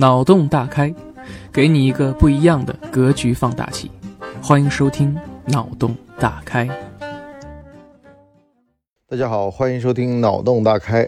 [0.00, 0.94] 脑洞大开，
[1.52, 3.90] 给你一个不一样的格局放大器。
[4.40, 5.12] 欢迎收听
[5.50, 6.66] 《脑洞大开》。
[9.08, 11.04] 大家好，欢迎收听《脑洞大开》。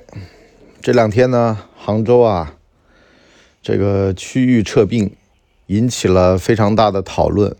[0.81, 2.57] 这两天呢，杭州啊，
[3.63, 5.15] 这个区域撤并
[5.69, 7.55] 引起了非常大的讨论。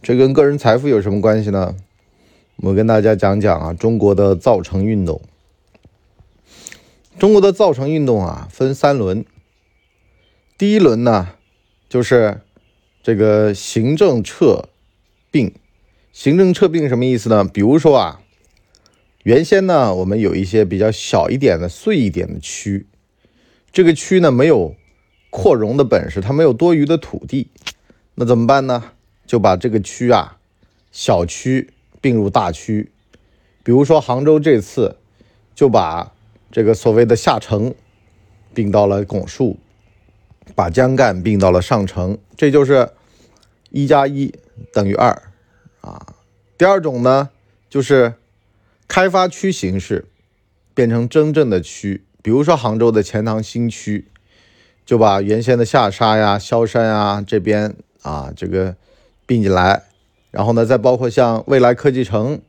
[0.00, 1.74] 这跟个人财富有什么关系呢？
[2.58, 5.20] 我跟大家讲讲啊，中国的造城运动。
[7.18, 9.24] 中国的造城运动啊，分三轮。
[10.58, 11.36] 第一轮呢，
[11.88, 12.40] 就是
[13.00, 14.64] 这个行政撤
[15.30, 15.54] 并。
[16.12, 17.44] 行政撤并什么意思呢？
[17.44, 18.20] 比如说啊，
[19.22, 22.88] 原先呢，我们有一些比较小一点的、碎一点的区，
[23.70, 24.74] 这个区呢没有
[25.30, 27.46] 扩容的本事，它没有多余的土地，
[28.16, 28.82] 那怎么办呢？
[29.28, 30.38] 就把这个区啊，
[30.90, 31.70] 小区
[32.00, 32.90] 并入大区。
[33.62, 34.96] 比如说杭州这次
[35.54, 36.12] 就把
[36.50, 37.72] 这个所谓的下城
[38.52, 39.56] 并到了拱墅。
[40.54, 42.90] 把江干并到了上城，这就是
[43.70, 44.34] 一加一
[44.72, 45.22] 等于二
[45.80, 46.14] 啊。
[46.56, 47.30] 第二种呢，
[47.70, 48.14] 就是
[48.88, 50.06] 开发区形式
[50.74, 54.08] 变成真正的区，比如说杭州的钱塘新区，
[54.84, 58.74] 就把原先的下沙呀、萧山啊这边啊这个
[59.26, 59.84] 并进来，
[60.30, 62.40] 然后呢，再包括像未来科技城，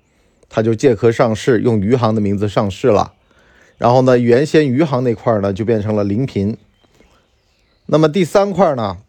[0.49, 3.13] 它就借壳上市，用余杭的名字上市了，
[3.77, 6.57] 然后呢，原先余杭那块呢就变成了临平。
[7.91, 8.99] 那么第三块呢，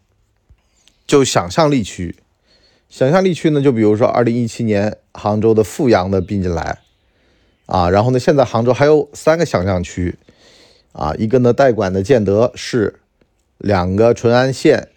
[1.05, 2.15] 就想象力区。
[2.89, 6.79] 想象力区呢，就比如说二零一七年杭州的富阳的并进来，
[7.67, 10.17] 啊，然后呢，现在杭州还有三个想象区，
[10.93, 12.99] 啊，一个呢代管的建德市，
[13.59, 14.87] 两个淳安县，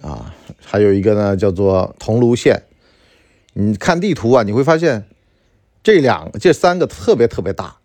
[0.00, 2.62] 啊，还有一个呢叫做桐庐县。
[3.52, 5.04] 你看地图啊，你会发现
[5.82, 7.76] 这两这三个特别特别大，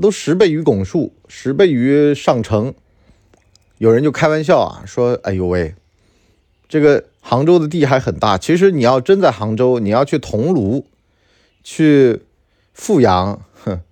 [0.00, 2.74] 都十倍于拱墅，十倍于上城。
[3.84, 5.74] 有人就开玩笑啊，说：“哎呦喂，
[6.70, 8.38] 这个杭州的地还很大。
[8.38, 10.84] 其实你要真在杭州，你要去桐庐、
[11.62, 12.22] 去
[12.72, 13.82] 富阳，哼，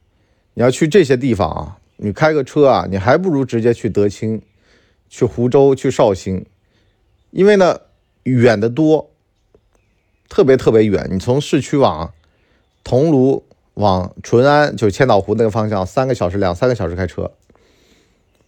[0.54, 4.40] 你要去这些地方啊，你开个车啊，你还不如直接去德清、
[5.10, 6.46] 去湖州、去绍兴，
[7.30, 7.80] 因为呢
[8.22, 9.10] 远得多，
[10.30, 11.06] 特别特别远。
[11.12, 12.14] 你从市区往
[12.82, 13.42] 桐庐、
[13.74, 17.30] 往淳安，就千岛湖那个方向，三个小时、两三个小时开车。”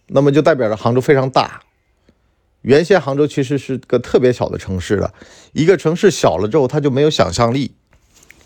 [0.07, 1.61] 那么就代表着杭州非常大。
[2.61, 5.13] 原先杭州其实是个特别小的城市了，
[5.53, 7.75] 一个城市小了之后，它就没有想象力。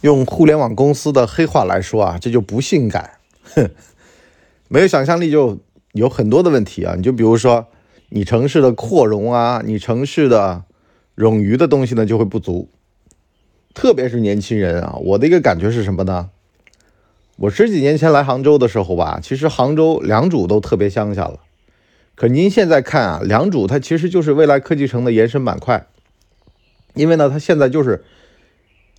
[0.01, 3.11] 用互联网公司的黑话来说啊，这就不性感。
[3.55, 3.69] 哼，
[4.67, 5.59] 没有想象力就
[5.93, 6.95] 有很多的问题啊。
[6.95, 7.67] 你就比如说，
[8.09, 10.63] 你城市的扩容啊，你城市的
[11.15, 12.69] 冗余的东西呢就会不足。
[13.73, 16.29] 特别是年轻人啊，我的一个感觉是什么呢？
[17.37, 21.39] 我十几年前来杭州的时候吧，其实杭州良渚都特别乡下了。
[22.19, 25.87] 可您现在看啊，良渚它其实就是未来科技城的延伸板块，
[26.93, 28.03] 因为呢，它现在就是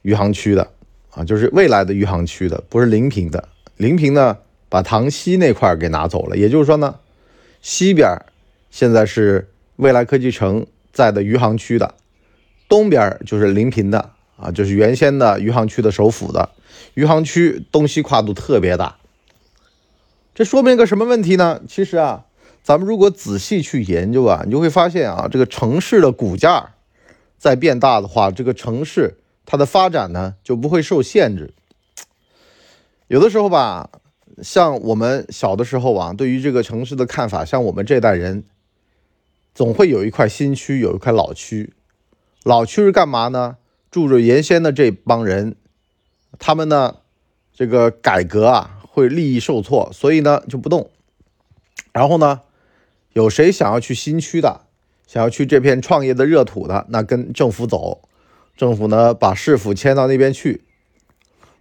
[0.00, 0.70] 余杭区的
[1.10, 3.46] 啊，就是未来的余杭区的，不是临平的。
[3.76, 4.38] 临平呢，
[4.70, 6.94] 把塘西那块给拿走了，也就是说呢，
[7.60, 8.08] 西边
[8.70, 11.94] 现在是未来科技城在的余杭区的，
[12.70, 16.48] 东边就是临平的啊，就是原先的余杭区的首府的。
[16.94, 18.96] 余杭区东西跨度特别大，
[20.34, 21.60] 这说明个什么问题呢？
[21.68, 22.24] 其实啊。
[22.62, 26.74] 咱们如果仔细去研究啊，你就会发现啊，这个城市的骨架
[27.38, 29.16] 在变大的话，这个城市
[29.46, 31.54] 它的发展呢就不会受限制。
[33.08, 33.90] 有的时候吧，
[34.42, 38.44] 像我们小的时候啊，对于这个城市的看法，像我们这代人，
[39.54, 41.72] 总会有一块新区，有一块老区。
[42.44, 43.56] 老区是干嘛呢？
[43.90, 45.56] 住着原先的这帮人，
[46.38, 46.98] 他们呢，
[47.52, 50.90] 这个改革啊会利益受挫，所以呢就不动。
[51.92, 52.42] 然后呢？
[53.12, 54.60] 有谁想要去新区的，
[55.06, 58.02] 想要去这片创业的热土的，那跟政府走，
[58.56, 60.62] 政府呢把市府迁到那边去，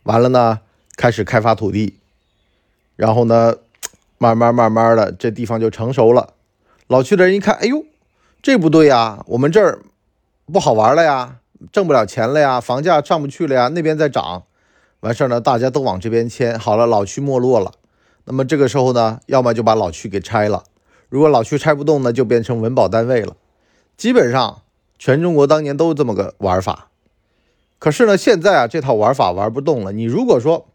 [0.03, 0.59] 完了呢
[0.95, 1.97] 开始开发土地，
[2.95, 3.55] 然后呢
[4.19, 6.33] 慢慢慢慢的这地方就成熟了。
[6.87, 7.85] 老区的人一看，哎呦，
[8.41, 9.79] 这不对呀，我们这儿
[10.51, 11.37] 不好玩了呀，
[11.71, 14.43] 挣不了钱了呀，房价上不去了呀，那边在涨，
[14.99, 17.71] 完事儿呢大家都往这边迁，好了，老区没落了。
[18.25, 20.65] 那么这个时候呢，要么就把老区给拆了。
[21.09, 23.35] 如果老区拆不动呢，就变成文保单位了。
[23.97, 24.61] 基本上
[24.97, 26.89] 全中国当年都这么个玩法。
[27.79, 29.91] 可是呢，现在啊，这套玩法玩不动了。
[29.91, 30.67] 你如果说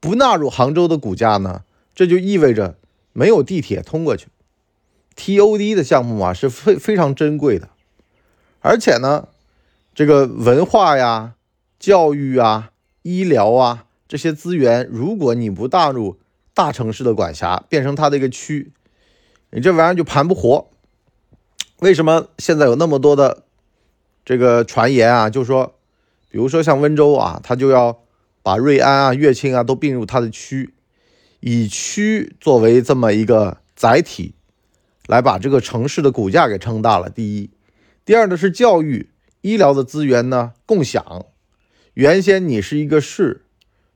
[0.00, 1.62] 不纳入杭州的股价呢，
[1.94, 2.76] 这就意味着
[3.12, 4.28] 没有地铁通过去。
[5.16, 7.68] TOD 的项目啊是非非常珍贵的，
[8.60, 9.28] 而且呢，
[9.94, 11.34] 这个文化呀、
[11.78, 12.70] 教育啊、
[13.02, 16.18] 医疗啊这些资源，如果你不纳入
[16.54, 18.72] 大城市的管辖，变成它的一个区。
[19.50, 20.68] 你这玩意儿就盘不活，
[21.80, 23.44] 为什么现在有那么多的
[24.24, 25.30] 这个传言啊？
[25.30, 25.74] 就说，
[26.30, 28.00] 比如说像温州啊，他就要
[28.42, 30.74] 把瑞安啊、乐清啊都并入他的区，
[31.40, 34.34] 以区作为这么一个载体，
[35.06, 37.08] 来把这个城市的骨架给撑大了。
[37.08, 37.50] 第一，
[38.04, 39.08] 第二呢是教育、
[39.40, 41.24] 医疗的资源呢共享。
[41.94, 43.46] 原先你是一个市，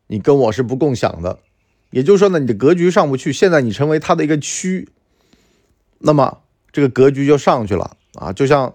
[0.06, 1.40] 你跟我是不共享的，
[1.90, 3.32] 也就是说呢，你的格局上不去。
[3.32, 4.88] 现在你成为它的一个区，
[6.02, 6.38] 那么。
[6.74, 8.72] 这个格局就上去了啊，就像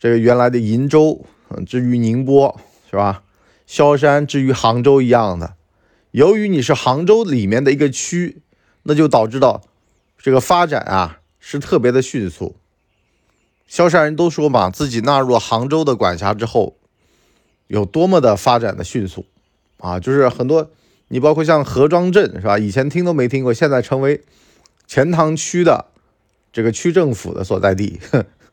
[0.00, 1.26] 这个原来的鄞州
[1.66, 2.58] 至于宁波
[2.90, 3.22] 是吧？
[3.66, 5.52] 萧山至于杭州一样的。
[6.12, 8.40] 由于你是杭州里面的一个区，
[8.84, 9.60] 那就导致到
[10.16, 12.56] 这个发展啊是特别的迅速。
[13.66, 16.78] 萧山人都说嘛，自己纳入了杭州的管辖之后，
[17.66, 19.26] 有多么的发展的迅速
[19.76, 20.00] 啊！
[20.00, 20.70] 就是很多
[21.08, 22.58] 你包括像河庄镇是吧？
[22.58, 24.24] 以前听都没听过，现在成为
[24.86, 25.88] 钱塘区的。
[26.54, 27.98] 这个区政府的所在地，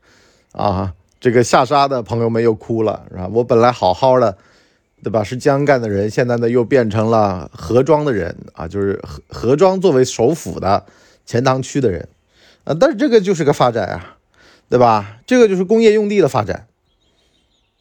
[0.54, 3.30] 啊，这个下沙的朋友们又哭了，是吧？
[3.32, 4.40] 我本来好好的，
[5.04, 5.24] 对吧？
[5.24, 10.84] 是江干的人，现在呢又变成了河庄的人啊，就是河河庄作为首府的
[11.28, 12.10] 钱塘区的人，
[12.64, 14.18] 啊，但是这个就是个发展啊，
[14.68, 15.20] 对吧？
[15.28, 16.66] 这个就是工业用地的发展，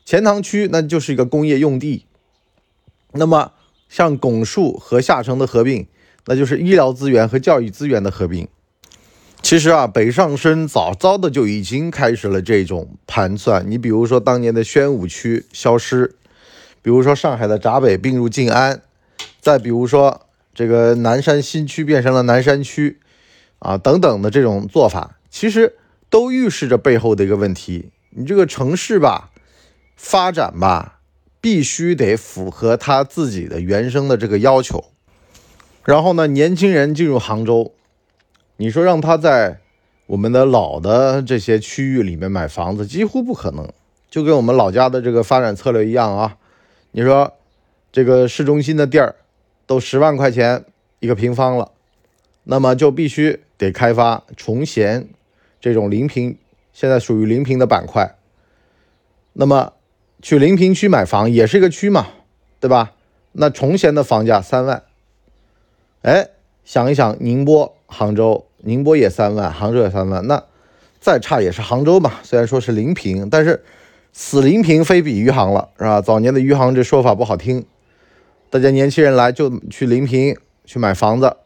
[0.05, 2.05] 钱塘区那就是一个工业用地，
[3.13, 3.53] 那么
[3.89, 5.87] 像拱墅和下城的合并，
[6.27, 8.47] 那就是医疗资源和教育资源的合并。
[9.43, 13.69] 其实啊，北上深早早的就已经开始了这种盘算。
[13.69, 16.15] 你比如说当年的宣武区消失，
[16.83, 18.81] 比如说上海的闸北并入静安，
[19.41, 23.01] 再比如说这个南山新区变成了南山区，
[23.59, 25.75] 啊等等的这种做法，其实
[26.09, 29.31] 都预示着背后的一个问题：你这个城市吧，
[29.97, 31.01] 发展吧，
[31.41, 34.85] 必须得符合他自己的原生的这个要求。
[35.85, 37.75] 然后呢，年轻人进入杭州。
[38.61, 39.59] 你说让他在
[40.05, 43.67] 我们的老的这些区域里面买房子，几乎不可能。
[44.11, 46.37] 就跟我们老家的这个发展策略一样啊。
[46.91, 47.33] 你说
[47.91, 49.17] 这个市中心的地儿
[49.65, 50.67] 都十万块钱
[50.99, 51.73] 一个平方了，
[52.45, 55.09] 那么就必须得开发崇贤
[55.59, 56.37] 这种临平，
[56.75, 58.15] 现在属于临平的板块。
[59.33, 59.73] 那么
[60.21, 62.09] 去临平区买房也是一个区嘛，
[62.61, 62.93] 对吧？
[63.33, 64.83] 那崇贤的房价三万，
[66.03, 66.29] 哎，
[66.63, 68.45] 想一想宁波、杭州。
[68.63, 70.45] 宁波也三万，杭州也三万，那
[71.01, 72.15] 再差也是杭州嘛。
[72.23, 73.65] 虽然说是临平，但是
[74.13, 76.01] 死临平非比余杭了，是吧？
[76.01, 77.65] 早年的余杭这说法不好听，
[78.51, 81.37] 大家年轻人来就去临平去买房子，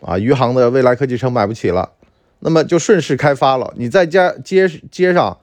[0.00, 1.92] 啊，余杭的未来科技城买不起了，
[2.40, 3.72] 那么就顺势开发了。
[3.76, 5.38] 你在家街街上，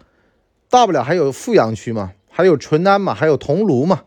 [0.69, 4.03] 大不了还有富阳区嘛，还有淳安嘛，还有桐庐嘛，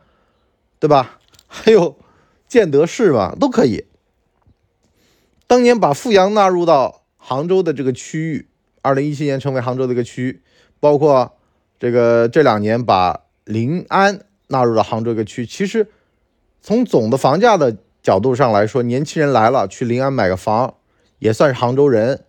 [0.78, 1.18] 对吧？
[1.46, 1.96] 还有
[2.46, 3.86] 建德市嘛，都可以。
[5.46, 6.97] 当年把富阳纳入到
[7.28, 8.48] 杭州的这个区域，
[8.80, 10.40] 二零一七年成为杭州的一个区，
[10.80, 11.36] 包括
[11.78, 15.44] 这个这两年把临安纳入了杭州一个区。
[15.44, 15.88] 其实
[16.62, 20.76] 从总的房价的角度上来说，年轻人来了去临安买个房，
[21.18, 22.24] 也算是杭州人。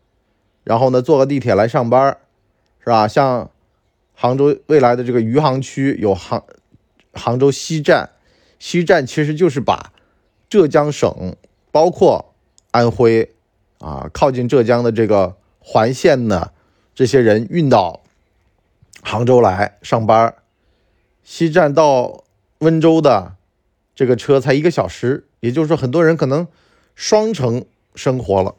[0.65, 2.17] 然后呢，坐个地铁来上班，
[2.81, 3.07] 是吧？
[3.07, 3.49] 像
[4.13, 6.43] 杭州未来的这个余杭区有杭
[7.13, 8.09] 杭州西站，
[8.59, 9.93] 西站其实就是把
[10.49, 11.37] 浙江省
[11.71, 12.25] 包括。
[12.71, 13.33] 安徽
[13.79, 16.51] 啊，靠近浙江的这个环线呢
[16.93, 18.01] 这些人运到
[19.01, 20.35] 杭州来上班，
[21.23, 22.23] 西站到
[22.59, 23.35] 温州的
[23.95, 26.47] 这个车才一个小时，也就是说，很多人可能
[26.93, 28.55] 双城生活了。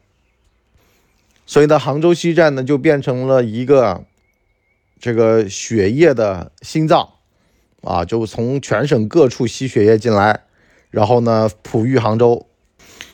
[1.45, 4.05] 所以呢，杭州西站呢就变成了一个
[4.99, 7.11] 这个血液的心脏
[7.83, 10.45] 啊，就从全省各处吸血液进来，
[10.91, 12.47] 然后呢哺育杭州。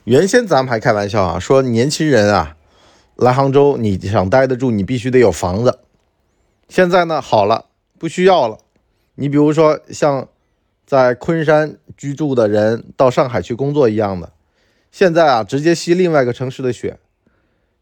[0.07, 2.57] 原先咱们还开玩笑啊，说年轻人啊
[3.17, 5.81] 来杭州，你想待得住，你必须得有房子。
[6.69, 7.65] 现在呢，好了，
[7.99, 8.59] 不需要了。
[9.17, 10.29] 你比如说像
[10.87, 14.31] 在昆山居住的人到上海去工作一样的，
[14.93, 17.01] 现在啊直接吸另外一个城市的血。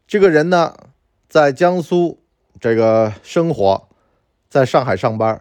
[0.07, 0.73] 这个人呢
[1.29, 2.19] 在江苏
[2.59, 3.87] 这个生活，
[4.49, 5.39] 在上海上班，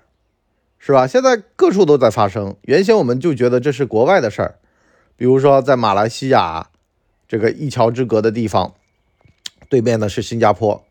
[0.78, 1.06] 是吧？
[1.06, 2.54] 现在各处都在发生。
[2.64, 4.56] 原先我们就觉得这是国外的事儿，
[5.16, 6.68] 比如说在马来西亚。
[7.26, 8.74] 这个一桥之隔的地方，
[9.68, 10.84] 对面呢是新加坡，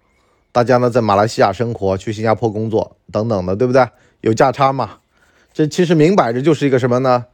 [0.52, 3.88] 大家呢在马来西亚生活，去新加坡工作等等的，对不对？
[4.22, 5.00] 有价差嘛？
[5.54, 7.26] 这其实明摆着就是一个什么呢？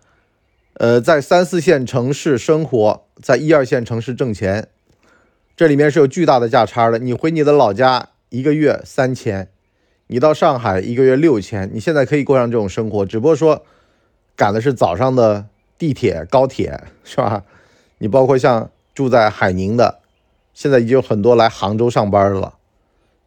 [0.74, 4.68] 呃，在三四线城市生活，在一二线城市挣钱，
[5.56, 7.00] 这里面是有巨大的价差的。
[7.00, 9.50] 你回你的老家一个月三千，
[10.08, 13.66] 你到上海一个月六千，你现在可以过上这种生活，只不过说
[14.36, 17.44] 赶的是早上的地铁、高铁，是吧？
[18.00, 18.70] 你包括像。
[19.00, 20.00] 住在海宁的，
[20.54, 22.56] 现在已经有很多来杭州上班的了。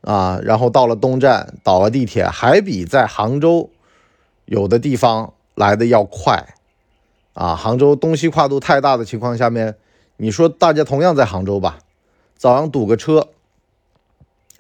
[0.02, 3.70] 啊，然后到了东站倒了地铁，还比在杭州
[4.44, 6.54] 有的地方来的要快
[7.32, 7.56] 啊。
[7.56, 9.76] 杭州东西跨度太大的情况下面，
[10.18, 11.78] 你说大家同样在杭州吧，
[12.36, 13.28] 早上堵个车，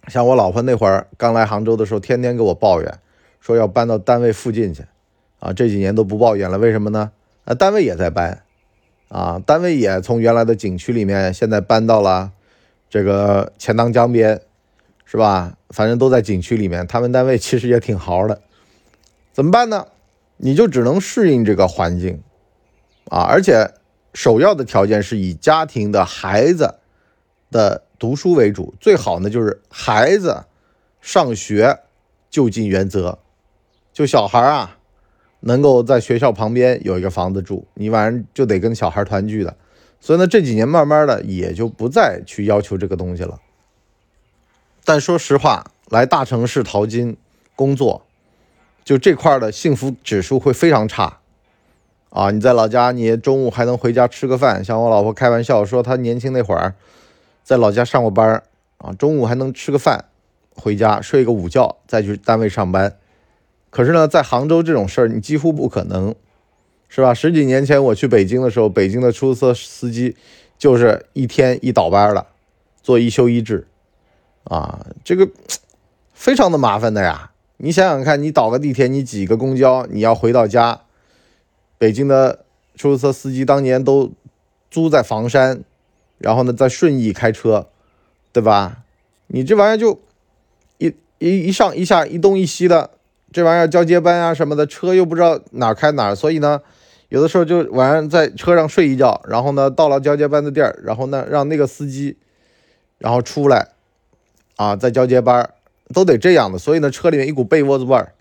[0.08, 2.98] 像我老婆那会儿刚来杭州的时候，天天给我抱怨，
[3.38, 4.86] 说要搬到单位附近去
[5.40, 5.52] 啊。
[5.52, 7.12] 这几年都不抱怨了，为什么呢？
[7.44, 8.42] 啊，单位也在搬
[9.12, 12.32] 啊，单位也从原来的景区里面现在搬到了
[12.88, 14.40] 这个钱塘江边。
[15.04, 15.58] 是吧？
[15.68, 18.40] 反正都在景区里面，他们单位其实也挺豪的，
[19.30, 19.88] 怎么办呢？
[20.38, 22.22] 你就只能适应这个环境
[23.10, 23.20] 啊！
[23.20, 23.74] 而且
[24.14, 26.76] 首要的条件是以家庭的孩子
[27.50, 30.44] 的读书为主，最好呢就是孩子
[31.02, 31.80] 上学
[32.30, 33.18] 就近原则，
[33.92, 34.78] 就小孩啊
[35.42, 39.56] 能够在学校旁边有一个房子住，你晚上就得跟小孩团聚的。
[40.00, 43.38] 所以呢，这几年慢慢的也就不再去要求这个东西了。
[44.84, 47.16] 但说实话，来大城市淘金
[47.54, 48.04] 工作，
[48.84, 51.18] 就这块的幸福指数会非常差
[52.10, 52.32] 啊！
[52.32, 54.64] 你在老家，你中午还能回家吃个饭。
[54.64, 56.74] 像我老婆开玩笑说，她年轻那会儿
[57.44, 58.42] 在老家上过班
[58.78, 60.06] 啊，中午还能吃个饭，
[60.56, 62.96] 回家睡个午觉，再去单位上班。
[63.72, 66.14] 可是呢，在杭州这种事儿，你几乎不可能，
[66.90, 67.14] 是吧？
[67.14, 70.14] 十几年前我去北京的时候，北京的出租车司机
[70.58, 72.26] 就是一天一倒班了，
[72.82, 73.66] 做一休一制。
[74.44, 75.26] 啊，这个
[76.12, 77.30] 非常的麻烦的呀！
[77.56, 80.82] 你想想看，你倒个地铁，你挤个公交，你要回到家。
[81.78, 82.44] 北京的
[82.76, 84.12] 出租车司机当年都
[84.70, 85.62] 租在房山，
[86.18, 87.68] 然后呢在顺义开车，
[88.32, 88.82] 对吧？
[89.28, 89.98] 你这玩意儿就
[90.78, 92.90] 一一一上一下一东一西的，
[93.32, 96.60] 这玩意儿交接班啊什么的，车又不知道哪开哪，所以呢，
[97.08, 102.16] 有的时候就晚上在车上睡一觉，然后呢到了交接班的地儿，然后呢让那个司机
[102.98, 103.68] 然后出来。
[104.56, 105.50] 啊，在交接班
[105.92, 108.12] 都得这样的，所以呢，车里面一股被窝子味儿。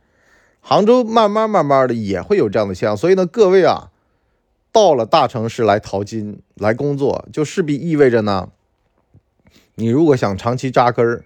[0.61, 3.91] 杭州慢慢慢慢的也会有这样的现象，所以呢，各位啊，
[4.71, 8.49] 到了大城市来淘金来工作，就势必意味着呢，
[9.75, 11.25] 你如果想长期扎根儿，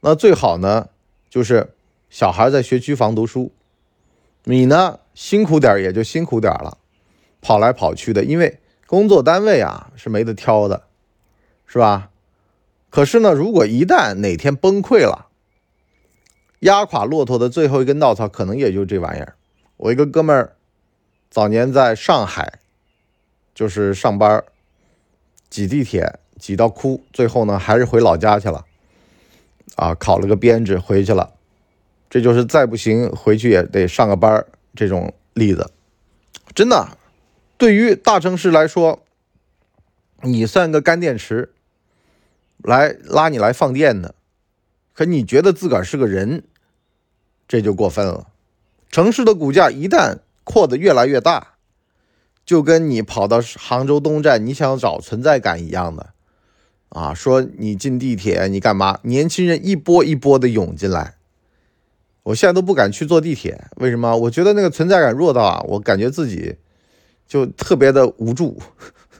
[0.00, 0.88] 那最好呢
[1.28, 1.74] 就是
[2.12, 3.52] 小孩在学区房读书，
[4.44, 6.76] 你呢辛苦点也就辛苦点了，
[7.40, 10.82] 跑来跑去的，因为工作单位啊是没得挑的，
[11.64, 12.10] 是吧？
[12.90, 15.28] 可是呢，如果一旦哪天崩溃了，
[16.58, 19.34] 压垮骆驼的最后一根稻草，可能也就这玩意儿。
[19.78, 20.56] 我一个哥们儿，
[21.30, 22.58] 早年在上海，
[23.54, 24.44] 就是上班，
[25.48, 28.66] 挤地铁挤到哭，最后呢还是回老家去了，
[29.76, 31.32] 啊，考了个编制回去了。
[32.12, 35.70] 这就是再不行回去也得上个班这种例子。
[36.54, 36.98] 真的，
[37.56, 39.02] 对于大城市来说，
[40.20, 41.54] 你算个干电池。
[42.58, 44.14] 来拉你来放电的，
[44.92, 46.44] 可你觉得自个儿是个人，
[47.48, 48.28] 这就过分了。
[48.88, 51.54] 城市的骨架一旦扩得越来越大，
[52.44, 56.10] 就跟你跑到杭州东站，你想找存在感一样的
[56.90, 57.12] 啊。
[57.14, 59.00] 说你进地铁，你干嘛？
[59.02, 61.16] 年轻人一波一波的涌进来，
[62.22, 63.62] 我现在都不敢去坐地铁。
[63.76, 64.16] 为什么？
[64.16, 66.56] 我觉得那个存在感弱到啊，我感觉自己
[67.26, 68.60] 就特别的无助。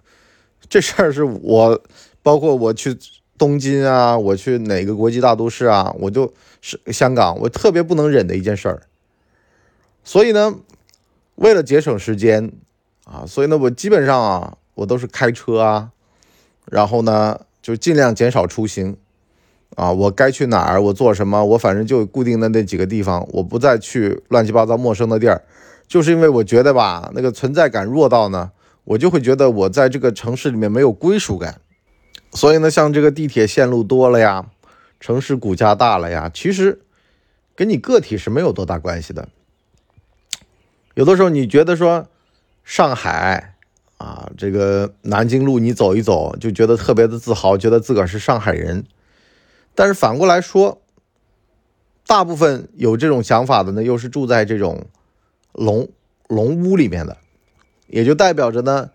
[0.68, 1.82] 这事儿是我，
[2.22, 2.98] 包括我去。
[3.38, 5.92] 东京啊，我去哪个国际大都市啊？
[5.98, 8.82] 我就是香港，我特别不能忍的一件事儿。
[10.04, 10.54] 所以呢，
[11.34, 12.52] 为了节省时间
[13.02, 15.90] 啊，所以呢，我基本上啊，我都是开车啊，
[16.66, 18.96] 然后呢，就尽量减少出行
[19.76, 19.92] 啊。
[19.92, 25.42] 我该去哪儿，我做什么，我反正就固定的那几个地方，我不再去乱七八糟陌生的地儿。
[25.88, 28.50] 就是因为我觉得吧，那个存在感弱到呢，
[28.84, 31.60] 我就会觉得我在这个城市里面没有归属感。
[32.32, 34.46] 所以呢，像这个地铁线路多了呀，
[34.98, 36.80] 城市骨架大了呀，其实
[37.54, 39.28] 跟你个体是没有多大关系的。
[40.94, 42.06] 有的时候你觉得说
[42.64, 43.54] 上海
[43.98, 48.84] 啊，这个南京路你走一走，就觉得特别的自豪，觉得自个儿是上海人。
[49.74, 50.82] 但是反过来说，
[52.06, 54.86] 大部分有这种想法的呢，又是住在这种
[55.52, 55.88] 龙
[56.28, 57.16] 龙屋里面的，
[57.86, 58.90] 也就代表着呢。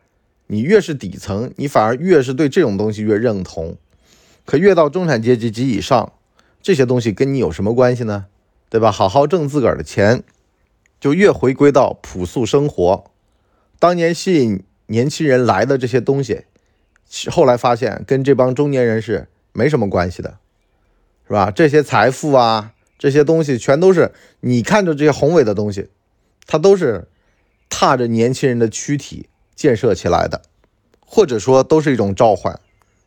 [0.49, 3.75] 你越是底层，你反而越是对这种东西越认同。
[4.45, 6.13] 可越到中产阶级及以上，
[6.61, 8.27] 这些东西跟你有什么关系呢？
[8.69, 8.89] 对吧？
[8.89, 10.23] 好好挣自个儿的钱，
[11.01, 13.03] 就越回归到朴素生活。
[13.77, 16.43] 当年吸引年轻人来的这些东西，
[17.29, 20.37] 后来发现跟这帮中年人是没什么关系的，
[21.27, 21.51] 是吧？
[21.51, 25.89] 这些财富啊，这些东西全都是你看着这些宏伟的东西，
[26.47, 27.07] 它都是
[27.69, 29.29] 踏着年轻人的躯体。
[29.57, 30.43] 建设起来的，
[31.03, 32.59] 或者说都是一种召唤，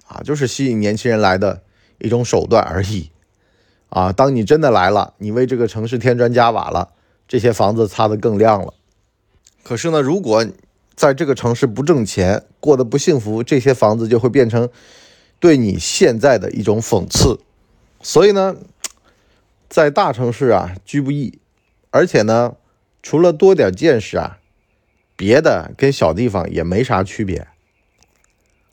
[0.08, 1.62] 啊，就是吸引年轻人来的
[1.98, 3.12] 一种手段而已，
[3.88, 6.88] 啊，当你真的来了，你为这个城市添砖加瓦了，
[7.28, 8.74] 这些房子擦得更亮了。
[9.62, 10.44] 可是呢，如果
[10.96, 14.68] 在这个城市不挣钱，过得不幸福，这些房子就会变成
[15.38, 17.38] 对你现在的一种讽刺。
[18.00, 18.56] 所以呢，
[19.68, 21.38] 在大城市啊居不易，
[21.90, 22.56] 而且呢，
[23.02, 24.38] 除了多点见识啊，
[25.16, 27.46] 别的跟小地方也没啥区别。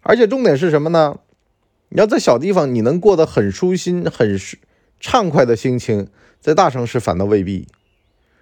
[0.02, 1.20] 而且重点是什么呢？
[1.90, 4.40] 你要在小地方，你能过得很舒心、很
[5.00, 7.68] 畅快的心情，在大城市反倒未必。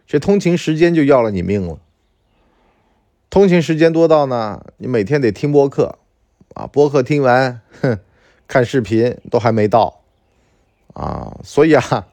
[0.05, 1.79] 这通勤时间就要了你命了。
[3.31, 5.97] 通勤时间多到呢，你每天得听播客，
[6.53, 7.99] 啊，播客听完，哼，
[8.47, 10.04] 看视频都还没到，
[10.95, 12.07] 啊，所以啊，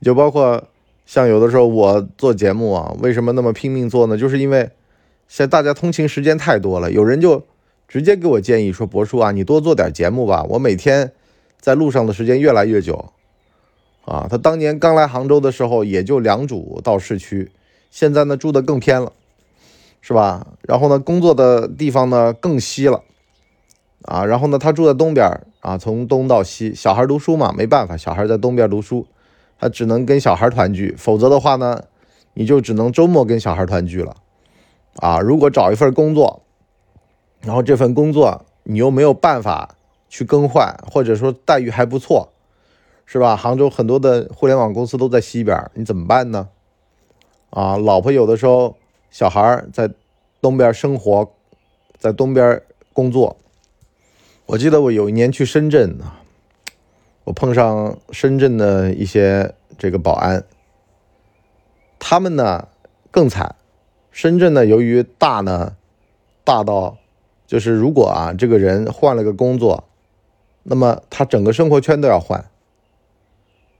[0.00, 0.64] 就包括
[1.04, 4.16] 像有的时候我做节目啊，为什么那么拼命做呢？
[4.16, 4.70] 就是因为
[5.28, 7.44] 现在大家通勤时间太多了，有人就。
[7.88, 10.42] 直接给我建议说：“博叔啊，你多做点节目吧。
[10.48, 11.12] 我每天
[11.60, 13.12] 在路上的时间越来越久，
[14.06, 17.52] 啊，他当年刚来杭州的时候也就两组到市区，
[17.90, 19.12] 现在呢住的更偏了，
[20.00, 20.46] 是吧？
[20.62, 23.02] 然后呢工作的地方呢更西了，
[24.02, 25.28] 啊，然后呢他住在东边
[25.60, 29.06] 啊，从东到西，小孩读书嘛，没办法，小孩在东边读书，
[29.58, 31.84] 他只能跟小孩团聚，否则的话呢，
[32.34, 34.16] 你就只能周末跟小孩团聚了，
[34.96, 36.42] 啊，如果找一份工作。”
[37.44, 39.74] 然后这份工作你又没有办法
[40.08, 42.28] 去更换，或者说待遇还不错，
[43.04, 43.34] 是吧？
[43.34, 46.50] 杭州很多的互联网公司都在西边，你怎么办呢？
[47.50, 48.76] 啊，老婆有的时候
[49.10, 49.90] 小孩在
[50.40, 51.32] 东边生活，
[51.98, 53.36] 在东边工作。
[54.52, 56.20] 我记得我有一年去深圳啊，
[57.24, 60.44] 我碰上深圳的一些这个保安，
[61.98, 62.68] 他们呢
[63.10, 63.56] 更惨。
[64.10, 65.76] 深圳呢，由于大呢，
[66.44, 66.98] 大到。
[67.46, 69.84] 就是如果啊，这个人换了个工作，
[70.64, 72.44] 那么他整个生活圈都要换。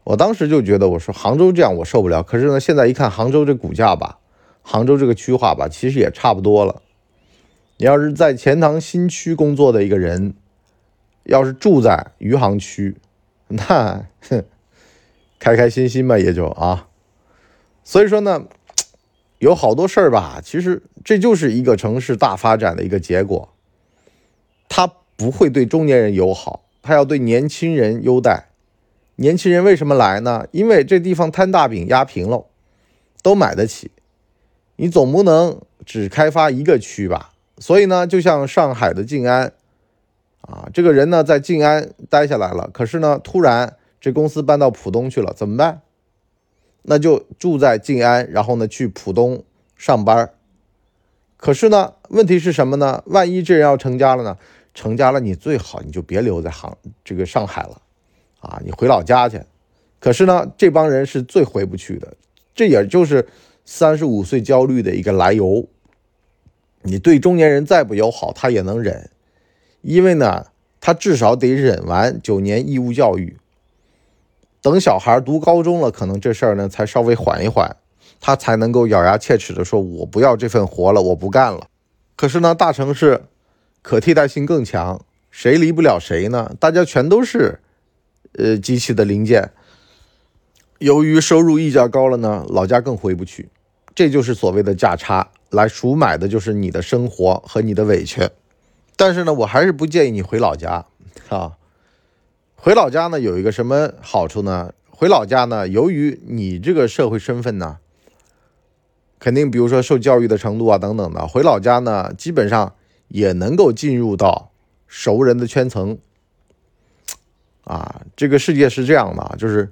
[0.05, 2.23] 我当时就觉得，我说杭州这样我受不了。
[2.23, 4.21] 可是呢，现在一看杭州这股价吧，
[4.63, 6.81] 杭州这个区划吧，其实也差不多了。
[7.77, 10.35] 你要是在钱塘新区工作的一个人，
[11.25, 12.97] 要是住在余杭区，
[13.49, 14.45] 那哼，
[15.39, 16.89] 开开心心吧也就啊。
[17.85, 18.47] 所以说呢，
[19.39, 23.49] 有好多事儿吧，其实这就是一个城市大发展的一个结果。
[24.69, 28.49] 他不会对中年人友好，他要对年轻人优待。
[29.17, 30.47] 年轻人为什么来呢？
[30.53, 32.47] 因为这地方摊大饼压平了，
[33.23, 33.91] 都买得起。
[34.77, 37.33] 你总不能只开发一个区吧？
[37.59, 39.53] 所以呢，就像上海的静安，
[40.43, 45.83] 啊，这个人呢在静安待下来了，可是呢，突然这公司搬到浦东去了，怎么办？
[46.83, 49.45] 那就住在静安，然后呢去浦东
[49.77, 50.31] 上班。
[51.37, 53.03] 可是呢，问题是什么呢？
[53.07, 54.37] 万一这人要成家了呢？
[54.75, 57.81] 成家了，你最好你就别留在杭这个上海了，
[58.41, 59.41] 啊，你回老家去。
[60.01, 62.17] 可是呢，这帮人是最回不去的，
[62.55, 63.29] 这也就是
[63.65, 65.69] 三十五岁焦虑的一个来由。
[66.83, 69.11] 你对中年人再不友好，他也能忍，
[69.83, 70.47] 因为呢，
[70.81, 73.37] 他至少得忍完九年义务教育，
[74.61, 77.77] 等小孩读高中了，可能这事儿呢才稍微缓一缓，
[78.21, 81.67] 他才能够咬牙切齿的说：“我不要这份活了，我不干了。”
[82.17, 83.25] 可是呢，大城市。
[83.85, 86.55] 可替代性更强，谁离不了谁呢？
[86.61, 87.59] 大家全都是，
[88.39, 89.51] 呃，机器的零件。
[90.79, 93.49] 由于收入溢价高了呢，老家更回不去，
[93.93, 98.21] 这就是所谓的价差，来赎买的就是你的生活和你的委屈。
[98.97, 100.87] 但是呢，我还是不建议你回老家
[101.29, 101.59] 啊。
[102.57, 104.73] 回老家呢，有一个什么好处呢？
[104.91, 107.79] 回老家呢，由于你这个社会身份呢，
[109.19, 112.75] 肯定比如说受教育的程度啊等等的，回老家呢，基本上。
[113.09, 114.53] 也能够进入到
[114.87, 115.99] 熟人的圈层，
[117.65, 119.71] 啊，这个世界是这样的啊，就是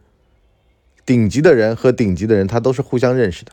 [1.06, 3.52] 顶级的人和顶级的人，他都是互相认识的。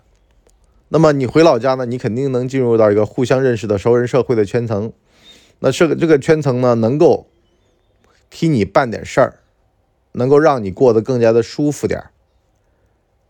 [0.90, 4.92] 那么你回老家呢，你肯定能进入到一个互相认识的熟人社会的圈层。
[5.60, 7.28] 那这个这个圈层呢，能够
[8.30, 9.40] 替你办点事儿，
[10.12, 12.12] 能够让你过得更加的舒服点儿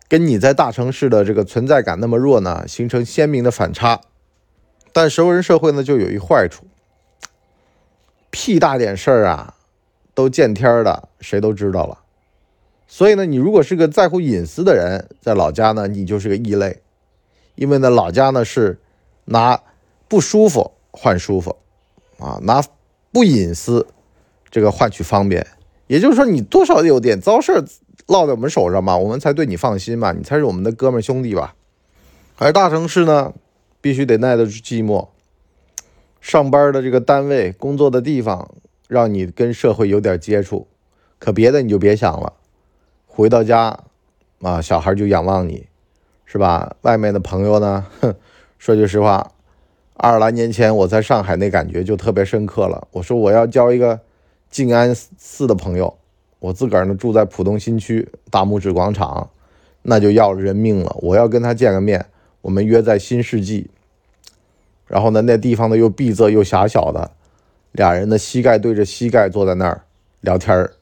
[0.10, 4.02] 跟你在大城市的这个存在感那么弱呢，形成鲜明的反差。
[4.94, 6.66] 但熟人社会呢，就有一坏处，
[8.32, 9.56] 屁大点事儿啊，
[10.14, 12.00] 都见天儿的，谁都知道了。
[12.88, 16.82] 所以呢，你如果是个在乎隐私的人，在老家呢，你就是个异类，
[17.56, 18.80] 因为呢，老家呢是
[19.26, 19.62] 拿
[20.08, 21.58] 不舒服换舒服，
[22.20, 22.64] 啊，拿
[23.12, 23.88] 不隐私
[24.50, 25.46] 这个换取方便。
[25.88, 27.64] 也就是说，你多少有点糟事
[28.08, 31.56] 落在我们手上嘛，我们才对你放心嘛，你才是我们的哥们兄弟吧。
[32.38, 33.34] 而大城市呢？
[33.80, 35.08] 必须得耐得住寂寞，
[36.20, 38.56] 上班的这个单位、工作的地方，
[38.88, 40.68] 让你跟社会有点接触，
[41.20, 42.34] 可别的你就别想了。
[43.06, 43.80] 回到家
[44.42, 45.68] 啊，小孩就仰望你，
[46.26, 46.76] 是吧？
[46.82, 48.14] 外面的朋友呢，哼，
[48.58, 49.32] 说句实话，
[50.00, 52.88] 二十来年前我在上海那感觉就特别深刻了。
[52.92, 54.00] 我说我要交一个
[54.48, 55.98] 静安寺的朋友，
[56.38, 59.32] 我自个儿呢住在浦东新区大拇指广场，
[59.82, 60.96] 那就要人命了。
[61.02, 62.06] 我要跟他见个面，
[62.42, 63.72] 我们约在新世纪。
[64.86, 67.10] 然后呢，那地方呢又闭塞又狭小的，
[67.72, 69.82] 俩人的膝盖对着膝盖坐在那儿
[70.22, 70.74] 聊天儿，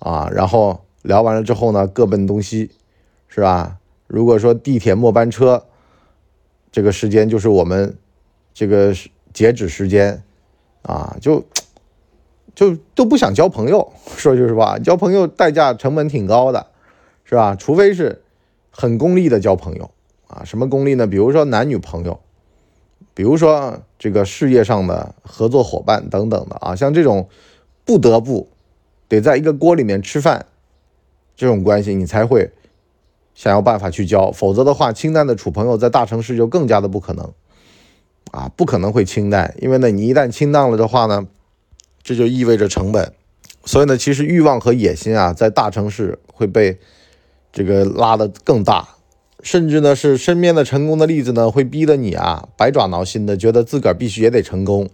[0.00, 2.72] 啊，然后聊完了之后呢，各奔东西，
[3.28, 3.78] 是吧？
[4.08, 5.66] 如果说地铁末班车，
[6.72, 7.96] 这个时间就是我们
[8.52, 8.94] 这个
[9.32, 10.22] 截止时间，
[10.82, 11.44] 啊，就
[12.54, 16.66] 就都不想交朋友， 说句实话，交朋友代价成本挺高的，
[17.24, 17.54] 是吧？
[17.54, 18.22] 除非是
[18.70, 19.90] 很功利的交朋友，
[20.26, 21.06] 啊，什么功利呢？
[21.06, 22.20] 比如说男女朋友。
[23.12, 27.28] 比如说这个事业上的合作伙伴等等的啊，像这种
[27.84, 28.48] 不得不
[29.08, 30.46] 得在一个锅里面吃饭
[31.36, 32.50] 这种关系，你才会
[33.34, 37.30] 想要办法去交，否则的话，清淡的处朋友在大城市就更加的不可能
[38.30, 41.26] 啊，不可能会清淡，因为呢，你一旦清淡了的话呢，
[42.02, 43.12] 这就意味着成本，
[43.64, 46.78] 所以呢，其实欲望和野心啊，在大城市会被
[47.52, 48.88] 这个拉得更大。
[49.42, 54.90] 甚至呢，是身边的成功的例子呢，会逼得你啊，百爪挠心的，觉得自个儿必须也得成功，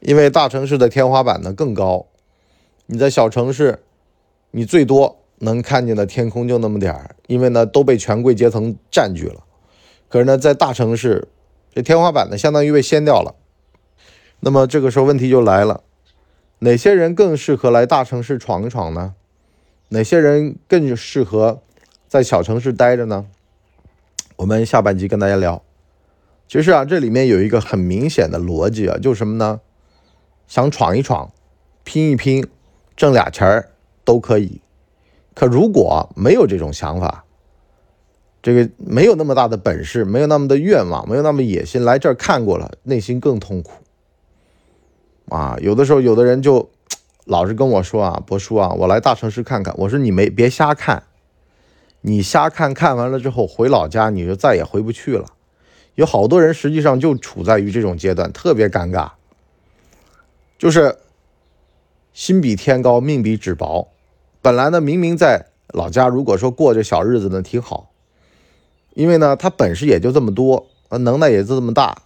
[0.00, 2.06] 因为大城市的天花板呢更高。
[2.86, 3.78] 你在小城市，
[4.50, 9.44] 你最多能看见的天空就那么点儿，因为呢都被权贵阶层占据了。
[10.08, 11.28] 可是呢，在大城市，
[11.74, 13.34] 这天花板呢相当于被掀掉了。
[14.40, 15.82] 那么这个时候问题就来了，
[16.60, 19.14] 哪些人更适合来大城市闯一闯呢？
[19.88, 21.62] 哪些人更适合
[22.06, 23.26] 在小城市待着呢？
[24.36, 25.62] 我们下半集跟大家聊，
[26.46, 29.60] 其实啊，这里面有一个很明显的逻辑啊，就是什么呢？
[30.46, 31.32] 想闯一闯，
[31.84, 32.46] 拼一拼，
[32.96, 33.70] 挣俩钱儿
[34.04, 34.60] 都可以。
[35.34, 37.24] 可如果没有这种想法，
[38.48, 43.72] 这个没有那么大的本事，没有那么的愿望，没有那么野心，来这儿看过了，内心更痛苦。
[45.28, 46.70] 啊，有的时候有的人就
[47.26, 49.74] 老是跟我说啊，博叔啊，我来大城市看看。
[49.76, 51.02] 我说你没别瞎看。
[52.00, 55.26] 你瞎看看完了之后回老家，你就再也回不去了。
[55.96, 59.10] 有好多人实际上就处在于这种阶段，特别尴尬，
[60.56, 60.96] 就是
[62.14, 63.88] 心比天高，命比纸薄。
[64.40, 67.90] 本来呢，明明在老家，如果说过着小日子呢，挺好，
[68.98, 72.02] 因为呢，他本事也就这么多，啊能耐也就这么大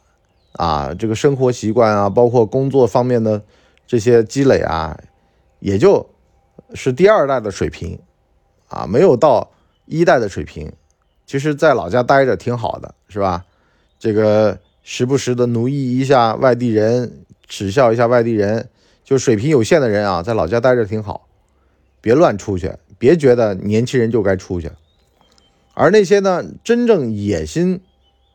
[0.53, 3.43] 啊，这个生活习惯啊，包括工作方面的
[3.87, 5.01] 这些积累啊，
[5.59, 6.07] 也就
[6.75, 7.99] 是第二代的水平
[8.69, 9.51] 啊，没有到。
[9.87, 10.73] 一代的水平，
[11.27, 13.45] 其实在老家待着挺好的，是吧？
[13.99, 18.69] 这个时不时的奴役一下外地人，耻笑一下外地人，
[19.03, 21.27] 就水平有限的人啊，在老家待着挺好，
[22.01, 24.71] 别乱出去，别觉得年轻人就该出去。
[25.75, 27.81] 而那些呢，真正野心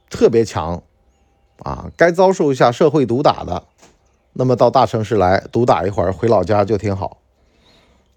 [0.09, 0.83] 特别强
[1.59, 3.63] 啊，该遭受一下社会毒打的，
[4.33, 7.19] 那么到大城市来毒打一会儿，回老家就挺好。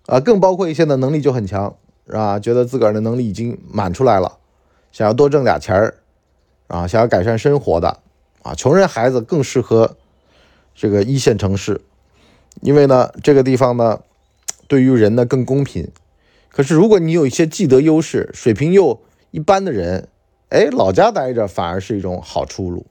[0.07, 1.77] 啊，更包括一些呢，能力就很强。
[2.13, 2.41] 啊？
[2.41, 4.39] 觉得自个儿的能力已经满出来了，
[4.91, 5.95] 想要多挣俩钱儿，
[6.67, 8.01] 啊，想要改善生活的，
[8.43, 9.97] 啊，穷人孩子更适合
[10.75, 11.83] 这个一线城市，
[12.63, 14.01] 因为呢，这个地方呢，
[14.67, 15.89] 对于人呢更公平。
[16.49, 20.09] 可是如果你有一些既得优势、水平又一般的人，
[20.49, 22.87] 哎，老家待着反而是一种好出路。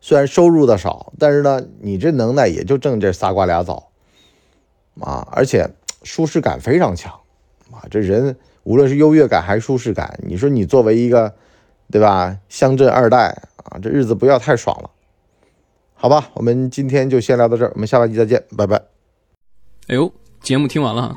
[0.00, 3.90] 虽然收入的少，但是呢，你这能耐也就挣这仨瓜俩枣，
[5.00, 5.68] 啊，而且
[6.02, 7.12] 舒适感非常强，
[7.70, 8.36] 啊，这人。
[8.62, 11.34] 无论是优越感还是舒适感，你说你作为一个，
[11.90, 12.38] 对吧？
[12.50, 14.90] 乡镇二代啊，这日子不要太爽了，
[15.94, 16.30] 好吧？
[16.34, 18.76] 我们今天就先聊到这儿，我们下半期再见，拜拜。
[19.88, 21.16] 哎呦，节目听完了，